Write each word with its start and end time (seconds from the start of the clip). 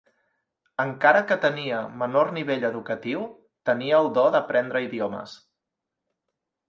Encara 0.83 1.19
que 1.31 1.35
tenia 1.43 1.81
menor 2.03 2.33
nivell 2.37 2.65
educatiu, 2.71 3.27
tenia 3.71 4.01
el 4.05 4.13
do 4.19 4.25
d'aprendre 4.37 4.83
idiomes. 4.87 5.37